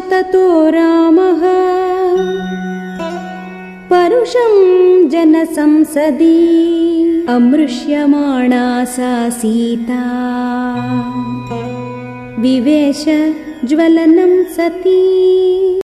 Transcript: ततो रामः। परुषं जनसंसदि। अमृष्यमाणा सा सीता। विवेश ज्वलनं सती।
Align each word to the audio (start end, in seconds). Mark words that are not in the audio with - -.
ततो 0.00 0.70
रामः। 0.70 1.40
परुषं 3.90 4.68
जनसंसदि। 5.08 6.66
अमृष्यमाणा 7.28 8.84
सा 8.84 9.30
सीता। 9.30 10.04
विवेश 12.38 13.04
ज्वलनं 13.64 14.44
सती। 14.44 15.29